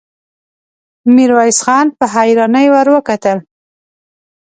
ميرويس 1.15 1.59
خان 1.65 1.85
په 1.97 2.05
حيرانۍ 2.13 2.67
ور 2.73 2.87
وکتل. 2.95 3.37